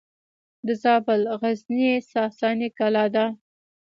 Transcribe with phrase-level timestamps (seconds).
[0.65, 3.25] د زابل غزنیې ساساني کلا ده